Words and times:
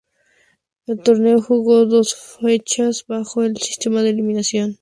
El 0.87 0.97
torneo 1.03 1.37
se 1.37 1.43
jugó 1.43 1.85
dos 1.85 2.15
fechas, 2.15 3.05
bajo 3.07 3.43
el 3.43 3.57
sistema 3.57 4.01
de 4.01 4.09
eliminación 4.09 4.69
directa. 4.69 4.79